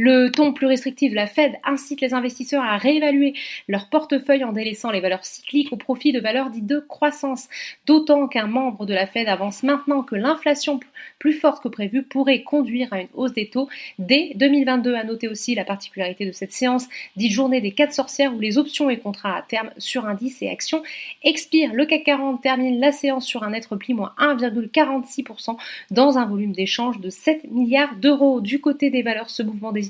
[0.00, 3.34] Le ton plus restrictif de la Fed incite les investisseurs à réévaluer
[3.66, 7.48] leur portefeuille en délaissant les valeurs cycliques au profit de valeurs dites de croissance,
[7.84, 10.78] d'autant qu'un membre de la Fed avance maintenant que l'inflation
[11.18, 14.94] plus forte que prévu pourrait conduire à une hausse des taux dès 2022.
[14.94, 16.86] À noter aussi la particularité de cette séance,
[17.16, 20.48] dite journée des quatre sorcières où les options et contrats à terme sur indices et
[20.48, 20.84] actions
[21.24, 21.74] expirent.
[21.74, 25.56] Le CAC 40 termine la séance sur un net repli moins 1,46%
[25.90, 28.40] dans un volume d'échange de 7 milliards d'euros.
[28.40, 29.87] Du côté des valeurs, ce mouvement des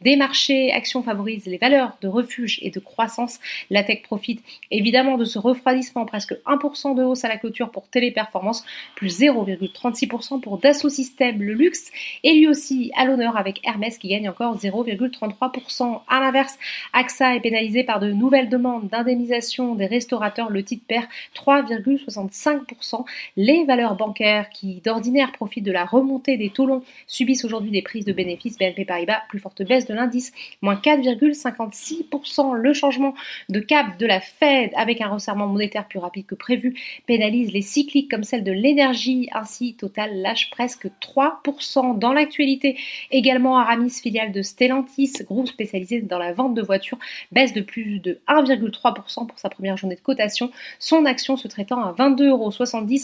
[0.00, 3.38] des marchés actions favorisent les valeurs de refuge et de croissance.
[3.70, 7.88] La tech profite évidemment de ce refroidissement, presque 1% de hausse à la clôture pour
[7.88, 8.64] Téléperformance,
[8.96, 11.90] plus 0,36% pour Dassault Systèmes, le luxe,
[12.22, 16.00] et lui aussi à l'honneur avec Hermès qui gagne encore 0,33%.
[16.08, 16.58] À l'inverse,
[16.92, 20.50] AXA est pénalisé par de nouvelles demandes d'indemnisation des restaurateurs.
[20.50, 23.04] Le titre perd 3,65%.
[23.36, 27.82] Les valeurs bancaires qui d'ordinaire profitent de la remontée des taux longs subissent aujourd'hui des
[27.82, 28.58] prises de bénéfices.
[28.58, 32.54] BNP Paribas plus forte baisse de l'indice, moins 4,56%.
[32.54, 33.14] Le changement
[33.48, 36.74] de cap de la Fed avec un resserrement monétaire plus rapide que prévu
[37.06, 39.28] pénalise les cycliques comme celle de l'énergie.
[39.32, 41.98] Ainsi, Total lâche presque 3%.
[41.98, 42.78] Dans l'actualité,
[43.10, 46.98] également Aramis, filiale de Stellantis, groupe spécialisé dans la vente de voitures,
[47.32, 51.82] baisse de plus de 1,3% pour sa première journée de cotation, son action se traitant
[51.82, 52.52] à 22,70 euros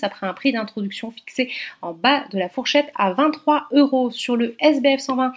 [0.02, 1.50] après un prix d'introduction fixé
[1.82, 4.10] en bas de la fourchette à 23 euros.
[4.10, 5.32] Sur le SBF 120,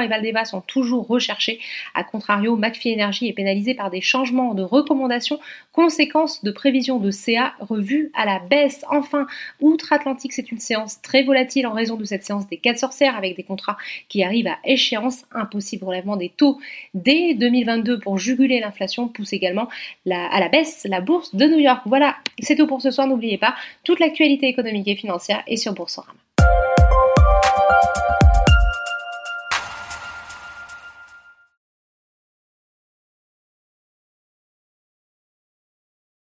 [0.00, 1.60] Et Valdeva sont toujours recherchés.
[1.94, 5.38] A contrario, McPhee Energy est pénalisé par des changements de recommandations,
[5.72, 8.84] conséquence de prévisions de CA revues à la baisse.
[8.90, 9.26] Enfin,
[9.60, 13.36] outre-Atlantique, c'est une séance très volatile en raison de cette séance des 4 sorcières avec
[13.36, 13.76] des contrats
[14.08, 15.24] qui arrivent à échéance.
[15.32, 16.58] Impossible relèvement des taux
[16.94, 19.68] dès 2022 pour juguler l'inflation pousse également
[20.10, 21.82] à la baisse la bourse de New York.
[21.86, 23.06] Voilà, c'est tout pour ce soir.
[23.06, 23.54] N'oubliez pas,
[23.84, 26.12] toute l'actualité économique et financière est sur Boursorama.